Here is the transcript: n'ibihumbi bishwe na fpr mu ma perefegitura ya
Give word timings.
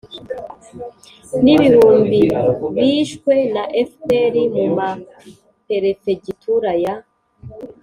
n'ibihumbi 1.43 2.21
bishwe 2.75 3.33
na 3.53 3.63
fpr 3.89 4.35
mu 4.55 4.65
ma 4.77 4.89
perefegitura 5.67 6.71
ya 6.83 6.95